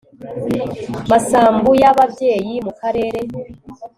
masambu 1.09 1.69
y 1.81 1.85
ababyeyi 1.91 2.53
mu 2.65 2.71
karere 2.79 3.19